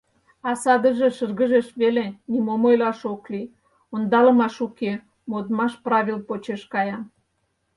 [0.49, 3.51] А садыже шыргыжеш веле: нимом ойлаш ок лий,
[3.95, 4.93] ондалымаш уке,
[5.29, 6.97] модмаш правил почеш кая.